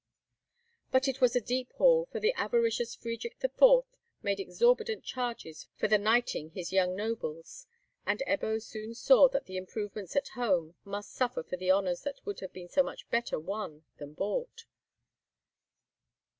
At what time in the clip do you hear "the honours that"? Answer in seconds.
11.55-12.25